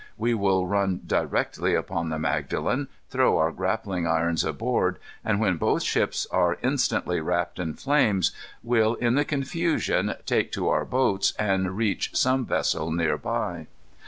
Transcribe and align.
We 0.17 0.33
will 0.33 0.65
run 0.65 1.01
directly 1.05 1.75
upon 1.75 2.09
the 2.09 2.17
Magdalen, 2.17 2.87
throw 3.11 3.37
our 3.37 3.51
grappling 3.51 4.07
irons 4.07 4.43
aboard, 4.43 4.97
and, 5.23 5.39
when 5.39 5.57
both 5.57 5.83
ships 5.83 6.25
are 6.31 6.57
instantly 6.63 7.21
wrapped 7.21 7.59
in 7.59 7.75
flames, 7.75 8.31
will, 8.63 8.95
in 8.95 9.13
the 9.13 9.25
confusion, 9.25 10.15
take 10.25 10.51
to 10.53 10.69
our 10.69 10.85
boats, 10.85 11.33
and 11.37 11.77
reach 11.77 12.15
some 12.15 12.47
vessel 12.47 12.91
near 12.91 13.19
by." 13.19 13.67